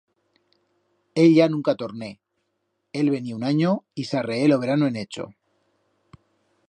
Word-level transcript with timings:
Ella 1.23 1.47
nunca 1.47 1.75
torné; 1.81 2.09
él 3.01 3.11
venié 3.17 3.35
un 3.35 3.43
anyo 3.51 3.71
y 4.03 4.09
s'arreé 4.09 4.49
lo 4.49 4.57
verano 4.65 4.87
en 4.91 4.95
Echo. 5.05 5.29